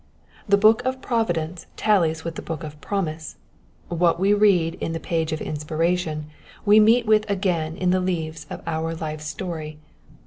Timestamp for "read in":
4.33-4.93